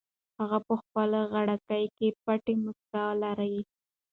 [0.39, 3.55] هغه په خپلې غړکۍ کې پټه موسکا لري.